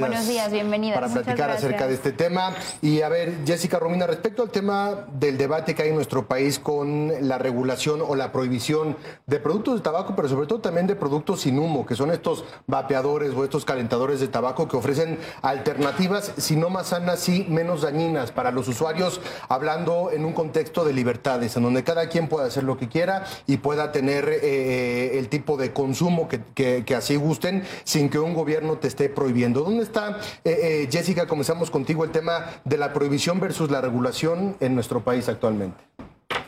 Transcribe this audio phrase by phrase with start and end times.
[0.00, 0.94] Buenos días, bienvenida.
[0.94, 2.54] Para platicar acerca de este tema.
[2.82, 6.58] Y a ver, Jessica Romina, respecto al tema del debate que hay en nuestro país
[6.58, 8.96] con la regulación o la prohibición
[9.26, 12.44] de productos de tabaco, pero sobre todo también de productos sin humo, que son estos
[12.66, 17.82] vapeadores o estos calentadores de tabaco que ofrecen alternativas, si no más sanas, y menos
[17.82, 22.46] dañinas para los usuarios, hablando en un contexto de libertades, en donde cada quien pueda
[22.46, 27.16] hacer lo que quiera y pueda tener eh, el tipo de consumo que, que así
[27.16, 29.62] gusten, sin que un gobierno te esté prohibiendo.
[29.62, 34.56] ¿Dónde está, eh, eh, Jessica, comenzamos contigo, el tema de la prohibición versus la regulación
[34.60, 35.82] en nuestro país actualmente?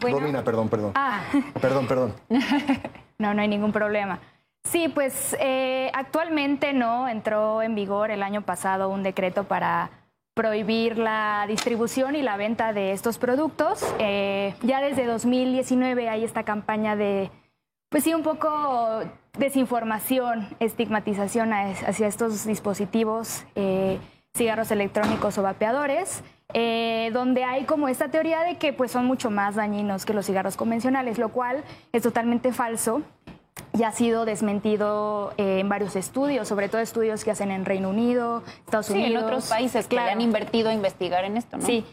[0.00, 0.92] Romina, perdón, perdón.
[0.94, 1.22] Ah.
[1.60, 2.14] Perdón, perdón.
[3.18, 4.20] no, no hay ningún problema.
[4.62, 9.90] Sí, pues eh, actualmente no entró en vigor el año pasado un decreto para
[10.34, 13.82] prohibir la distribución y la venta de estos productos.
[13.98, 17.30] ya desde 2019 hay esta campaña de,
[17.94, 19.04] pues sí, un poco
[19.38, 24.00] desinformación, estigmatización hacia estos dispositivos, eh,
[24.36, 29.30] cigarros electrónicos o vapeadores, eh, donde hay como esta teoría de que pues, son mucho
[29.30, 33.02] más dañinos que los cigarros convencionales, lo cual es totalmente falso
[33.74, 37.90] ya ha sido desmentido eh, en varios estudios, sobre todo estudios que hacen en Reino
[37.90, 39.10] Unido, Estados Unidos.
[39.10, 41.64] en otros países que han invertido a investigar en esto, ¿no?
[41.64, 41.84] Sí.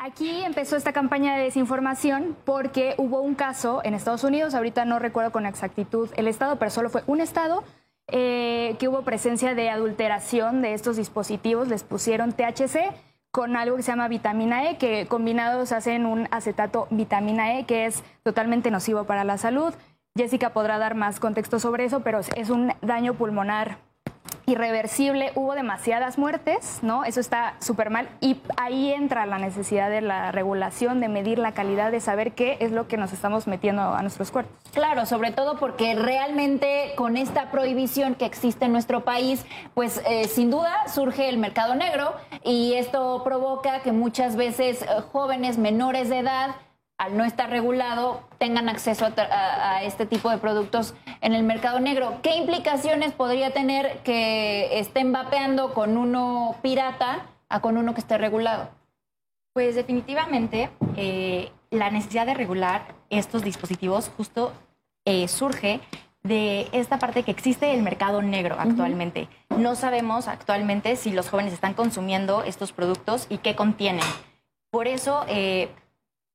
[0.00, 5.00] Aquí empezó esta campaña de desinformación porque hubo un caso en Estados Unidos, ahorita no
[5.00, 7.64] recuerdo con exactitud el estado, pero solo fue un estado,
[8.06, 12.94] eh, que hubo presencia de adulteración de estos dispositivos, les pusieron THC
[13.32, 17.86] con algo que se llama vitamina E, que combinados hacen un acetato vitamina E, que
[17.86, 19.74] es totalmente nocivo para la salud.
[20.16, 23.78] Jessica podrá dar más contexto sobre eso, pero es un daño pulmonar
[24.48, 27.04] irreversible, hubo demasiadas muertes, ¿no?
[27.04, 31.52] Eso está súper mal y ahí entra la necesidad de la regulación, de medir la
[31.52, 34.56] calidad, de saber qué es lo que nos estamos metiendo a nuestros cuerpos.
[34.72, 40.24] Claro, sobre todo porque realmente con esta prohibición que existe en nuestro país, pues eh,
[40.28, 46.08] sin duda surge el mercado negro y esto provoca que muchas veces eh, jóvenes menores
[46.08, 46.56] de edad
[46.98, 52.18] al no estar regulado, tengan acceso a, este tipo de productos en el mercado negro.
[52.22, 58.18] ¿Qué implicaciones podría tener que estén vapeando con uno pirata a con uno que esté
[58.18, 58.68] regulado?
[59.52, 64.52] Pues definitivamente eh, la necesidad de regular estos dispositivos justo
[65.04, 65.80] eh, surge
[66.24, 69.28] de esta parte que existe el mercado negro actualmente.
[69.56, 74.04] No sabemos actualmente si los jóvenes están consumiendo estos productos y qué contienen.
[74.70, 75.70] Por eso, eh,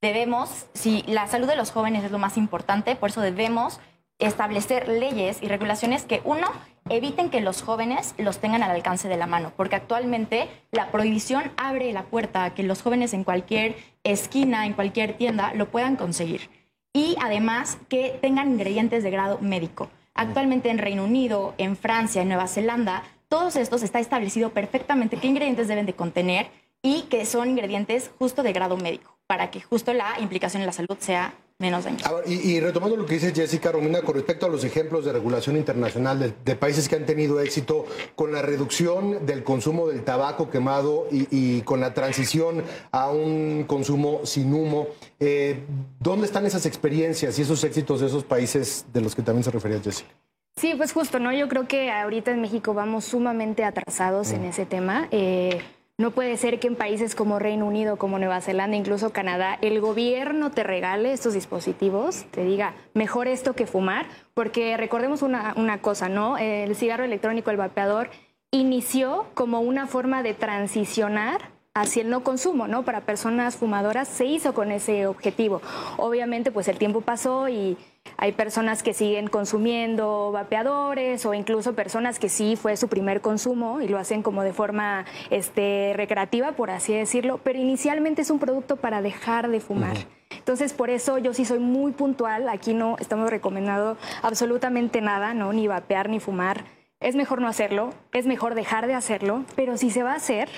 [0.00, 3.80] debemos, si la salud de los jóvenes es lo más importante, por eso debemos
[4.18, 6.48] establecer leyes y regulaciones que, uno,
[6.88, 11.52] eviten que los jóvenes los tengan al alcance de la mano, porque actualmente la prohibición
[11.56, 15.96] abre la puerta a que los jóvenes en cualquier esquina, en cualquier tienda, lo puedan
[15.96, 16.50] conseguir.
[16.92, 19.88] Y además que tengan ingredientes de grado médico.
[20.14, 25.28] Actualmente en Reino Unido, en Francia, en Nueva Zelanda, todos estos está establecido perfectamente qué
[25.28, 26.50] ingredientes deben de contener
[26.82, 30.72] y que son ingredientes justo de grado médico para que justo la implicación en la
[30.72, 32.10] salud sea menos dañosa.
[32.24, 36.34] y, retomando lo que dice Jessica Romina con respecto a los ejemplos de regulación internacional
[36.44, 37.84] de, países que han tenido éxito
[38.14, 42.62] con la reducción del consumo del tabaco quemado y, con la transición
[42.92, 44.86] a un consumo sin humo,
[45.18, 45.64] eh,
[45.98, 49.50] ¿dónde están esas experiencias y esos éxitos de esos países de los que también se
[49.50, 50.10] refería Jessica?
[50.56, 51.32] Sí, pues justo, ¿no?
[51.32, 54.46] Yo creo que ahorita en México vamos sumamente atrasados en mm.
[54.46, 55.08] ese tema.
[55.10, 55.60] Eh,
[55.98, 59.80] no puede ser que en países como Reino Unido, como Nueva Zelanda, incluso Canadá, el
[59.80, 65.82] gobierno te regale estos dispositivos, te diga, mejor esto que fumar, porque recordemos una, una
[65.82, 66.38] cosa, ¿no?
[66.38, 68.10] El cigarro electrónico, el vapeador,
[68.52, 72.84] inició como una forma de transicionar hacia el no consumo, ¿no?
[72.84, 75.60] Para personas fumadoras se hizo con ese objetivo.
[75.96, 77.76] Obviamente, pues el tiempo pasó y
[78.20, 83.80] hay personas que siguen consumiendo vapeadores o incluso personas que sí fue su primer consumo
[83.80, 88.40] y lo hacen como de forma este, recreativa, por así decirlo, pero inicialmente es un
[88.40, 89.96] producto para dejar de fumar.
[90.30, 92.48] Entonces, por eso yo sí soy muy puntual.
[92.48, 95.52] Aquí no estamos recomendando absolutamente nada, ¿no?
[95.52, 96.64] Ni vapear ni fumar.
[96.98, 100.48] Es mejor no hacerlo, es mejor dejar de hacerlo, pero si se va a hacer,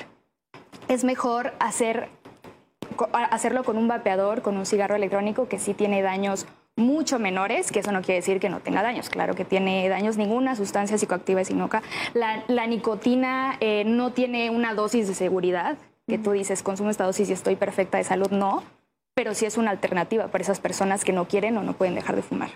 [0.89, 2.09] es mejor hacer,
[3.13, 6.47] hacerlo con un vapeador, con un cigarro electrónico que sí tiene daños
[6.81, 10.17] mucho menores, que eso no quiere decir que no tenga daños, claro que tiene daños
[10.17, 11.83] ninguna sustancia psicoactiva es inoca.
[12.15, 15.77] La, la nicotina eh, no tiene una dosis de seguridad,
[16.09, 18.65] que tú dices, consumo esta dosis y estoy perfecta de salud, no,
[19.15, 22.17] pero sí es una alternativa para esas personas que no quieren o no pueden dejar
[22.17, 22.51] de fumar.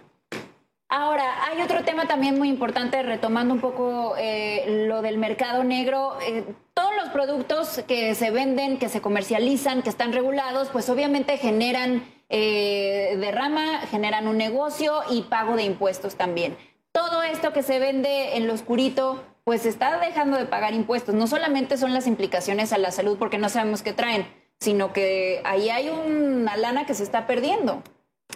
[0.89, 6.17] Ahora, hay otro tema también muy importante, retomando un poco eh, lo del mercado negro.
[6.23, 11.37] Eh, todos los productos que se venden, que se comercializan, que están regulados, pues obviamente
[11.37, 12.05] generan
[12.37, 16.57] eh, derrama, generan un negocio y pago de impuestos también.
[16.91, 21.15] Todo esto que se vende en lo oscurito, pues está dejando de pagar impuestos.
[21.15, 24.27] No solamente son las implicaciones a la salud porque no sabemos qué traen,
[24.59, 27.85] sino que ahí hay una lana que se está perdiendo.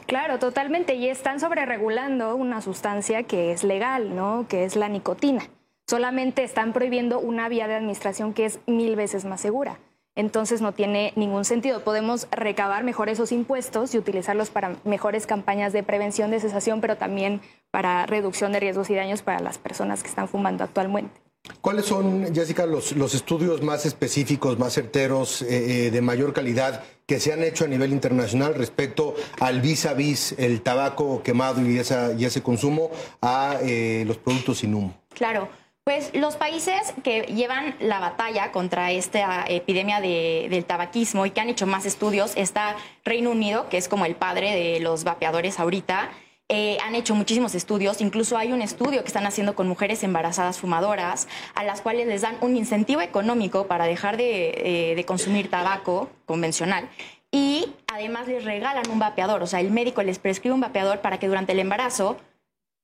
[0.07, 0.95] Claro, totalmente.
[0.95, 4.47] Y están sobreregulando una sustancia que es legal, ¿no?
[4.49, 5.43] Que es la nicotina.
[5.89, 9.81] Solamente están prohibiendo una vía de administración que es mil veces más segura.
[10.19, 11.85] Entonces no tiene ningún sentido.
[11.85, 16.97] Podemos recabar mejor esos impuestos y utilizarlos para mejores campañas de prevención de cesación, pero
[16.97, 21.21] también para reducción de riesgos y daños para las personas que están fumando actualmente.
[21.61, 27.21] ¿Cuáles son, Jessica, los, estudios más específicos, más certeros, eh, eh, de mayor calidad que
[27.21, 31.77] se han hecho a nivel internacional respecto al vis a vis, el tabaco quemado y,
[31.77, 32.91] y ese consumo
[33.23, 35.01] a eh, los productos sin humo?
[35.15, 35.49] Claro.
[35.89, 41.49] Pues los países que llevan la batalla contra esta epidemia del tabaquismo y que han
[41.49, 42.77] hecho más estudios está
[43.07, 46.11] Reino Unido, que es como el padre de los vapeadores ahorita.
[46.51, 50.59] Eh, han hecho muchísimos estudios, incluso hay un estudio que están haciendo con mujeres embarazadas
[50.59, 55.49] fumadoras, a las cuales les dan un incentivo económico para dejar de, eh, de consumir
[55.49, 56.91] tabaco convencional
[57.31, 61.19] y además les regalan un vapeador, o sea, el médico les prescribe un vapeador para
[61.19, 62.19] que durante el embarazo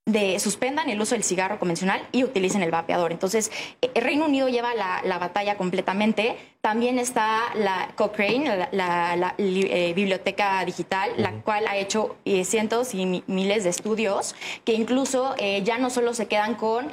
[0.06, 3.12] de suspendan el uso del cigarro convencional y utilicen el vapeador.
[3.12, 6.36] Entonces, el eh, Reino Unido lleva la, batalla completamente.
[6.64, 13.22] También está la Cochrane, la, eh, biblioteca digital, la cual ha hecho eh, cientos y
[13.26, 14.34] miles de estudios
[14.64, 16.87] que incluso ya no solo se quedan con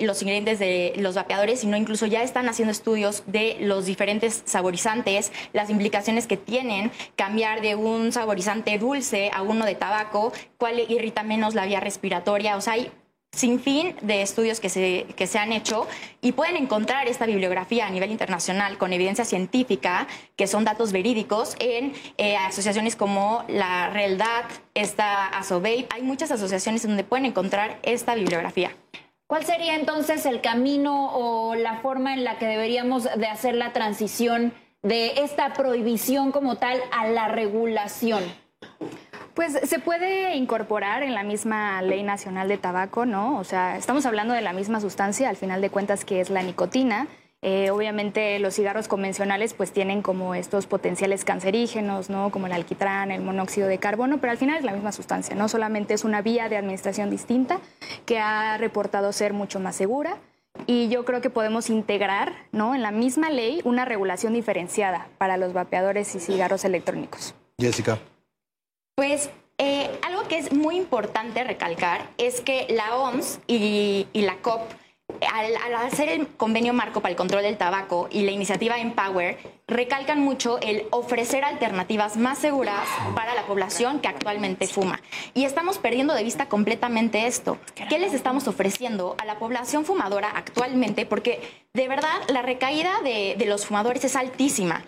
[0.00, 5.32] los ingredientes de los vapeadores, sino incluso ya están haciendo estudios de los diferentes saborizantes,
[5.52, 11.22] las implicaciones que tienen cambiar de un saborizante dulce a uno de tabaco, cuál irrita
[11.22, 12.56] menos la vía respiratoria.
[12.56, 12.90] O sea, hay
[13.34, 15.86] sin fin de estudios que se, que se han hecho
[16.20, 21.56] y pueden encontrar esta bibliografía a nivel internacional con evidencia científica, que son datos verídicos,
[21.58, 25.86] en eh, asociaciones como la RELDAT, esta ASOBEI.
[25.90, 28.70] Hay muchas asociaciones donde pueden encontrar esta bibliografía.
[29.26, 33.72] ¿Cuál sería entonces el camino o la forma en la que deberíamos de hacer la
[33.72, 34.52] transición
[34.82, 38.22] de esta prohibición como tal a la regulación?
[39.34, 43.38] Pues se puede incorporar en la misma ley nacional de tabaco, ¿no?
[43.38, 46.42] O sea, estamos hablando de la misma sustancia, al final de cuentas, que es la
[46.42, 47.08] nicotina.
[47.42, 52.30] Eh, obviamente los cigarros convencionales pues tienen como estos potenciales cancerígenos, ¿no?
[52.30, 55.48] Como el alquitrán, el monóxido de carbono, pero al final es la misma sustancia, ¿no?
[55.48, 57.58] Solamente es una vía de administración distinta
[58.06, 60.16] que ha reportado ser mucho más segura
[60.66, 62.74] y yo creo que podemos integrar, ¿no?
[62.74, 67.34] En la misma ley una regulación diferenciada para los vapeadores y cigarros electrónicos.
[67.58, 67.98] Jessica.
[68.94, 74.60] Pues eh, algo que es muy importante recalcar es que la OMS y, la COP,
[75.32, 79.36] al, hacer el convenio marco para el control del tabaco y la iniciativa Empower,
[79.66, 82.86] recalcan mucho el ofrecer alternativas más seguras
[83.16, 85.00] para la población que actualmente fuma.
[85.34, 87.58] Y estamos perdiendo de vista completamente esto.
[87.74, 91.04] ¿Qué les estamos ofreciendo a la población fumadora actualmente?
[91.04, 91.40] Porque
[91.72, 94.84] de verdad la recaída de los fumadores es altísima.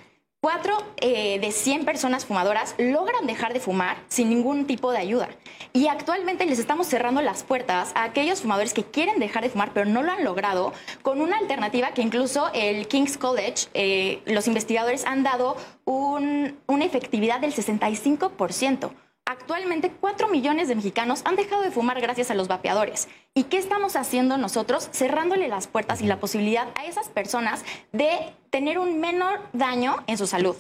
[0.47, 5.29] Cuatro eh, de 100 personas fumadoras logran dejar de fumar sin ningún tipo de ayuda.
[5.73, 9.73] Y actualmente les estamos cerrando las puertas a aquellos fumadores que quieren dejar de fumar
[9.75, 10.73] pero no lo han logrado
[11.03, 17.41] con una alternativa que incluso el King's College, eh, los investigadores han dado una efectividad
[17.41, 18.93] del 65%.
[19.29, 23.09] Actualmente 4 millones de mexicanos han dejado de fumar gracias a los vapeadores.
[23.35, 24.89] ¿Y qué estamos haciendo nosotros?
[24.93, 30.17] Cerrándole las puertas y la posibilidad a esas personas de tener un menor daño en
[30.17, 30.55] su salud.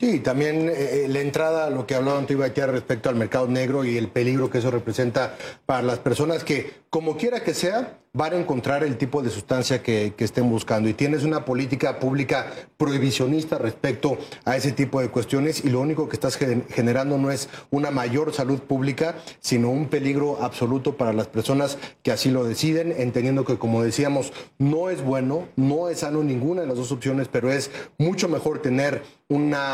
[0.00, 3.98] Sí, también eh, eh, la entrada lo que hablaba Antonio respecto al mercado negro y
[3.98, 8.36] el peligro que eso representa para las personas que, como quiera que sea, van a
[8.36, 10.88] encontrar el tipo de sustancia que, estén buscando.
[10.88, 16.08] Y tienes una política pública prohibicionista respecto a ese tipo de cuestiones y lo único
[16.08, 21.28] que estás generando no es una mayor salud pública, sino un peligro absoluto para las
[21.28, 26.22] personas que así lo deciden, entendiendo que, como decíamos, no es bueno, no es sano
[26.24, 29.69] ninguna de las dos opciones, pero es mucho mejor tener una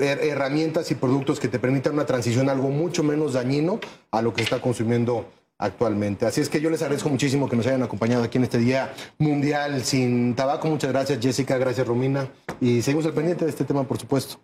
[0.00, 4.42] herramientas y productos que te permitan una transición algo mucho menos dañino a lo que
[4.42, 5.26] está consumiendo
[5.58, 6.26] actualmente.
[6.26, 8.92] Así es que yo les agradezco muchísimo que nos hayan acompañado aquí en este Día
[9.18, 10.68] Mundial sin Tabaco.
[10.68, 12.28] Muchas gracias Jessica, gracias Romina
[12.60, 14.38] y seguimos al pendiente de este tema, por supuesto.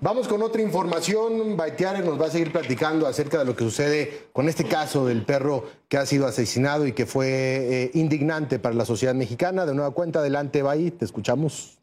[0.00, 1.56] Vamos con otra información.
[1.56, 5.24] Baitiare nos va a seguir platicando acerca de lo que sucede con este caso del
[5.24, 9.64] perro que ha sido asesinado y que fue eh, indignante para la sociedad mexicana.
[9.64, 11.81] De nueva cuenta, adelante, Bay, te escuchamos.